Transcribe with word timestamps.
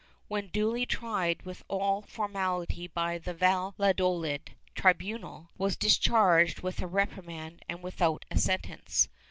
when 0.27 0.47
duly 0.47 0.83
tried 0.83 1.43
with 1.43 1.63
all 1.67 2.01
formality 2.01 2.87
by 2.87 3.19
the 3.19 3.35
Valladolid 3.35 4.55
tribunal, 4.73 5.49
was 5.59 5.75
discharged 5.77 6.61
with 6.61 6.81
a 6.81 6.87
reprimand 6.87 7.63
and 7.69 7.83
without 7.83 8.25
a 8.31 8.37
sentence. 8.39 9.09